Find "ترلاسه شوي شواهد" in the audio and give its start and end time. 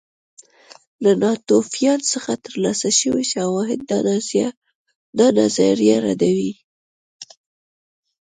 2.45-3.79